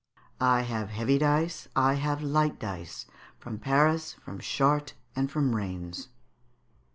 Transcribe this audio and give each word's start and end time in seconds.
("I 0.39 0.61
have 0.61 0.89
heavy 0.89 1.19
dice, 1.19 1.67
I 1.75 1.93
have 1.93 2.23
light 2.23 2.57
dice, 2.57 3.05
From 3.37 3.59
Paris, 3.59 4.13
from 4.13 4.39
Chartres, 4.39 4.93
and 5.15 5.29
from 5.29 5.55
Rains.") 5.55 6.07